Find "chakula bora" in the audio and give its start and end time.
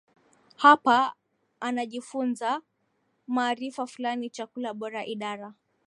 4.29-5.05